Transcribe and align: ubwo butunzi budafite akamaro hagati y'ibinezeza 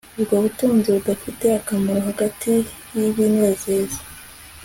ubwo 0.17 0.35
butunzi 0.43 0.87
budafite 0.95 1.45
akamaro 1.59 1.99
hagati 2.09 2.51
y'ibinezeza 2.95 3.99